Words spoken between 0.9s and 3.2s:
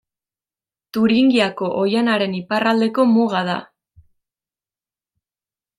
Turingiako oihanaren iparraldeko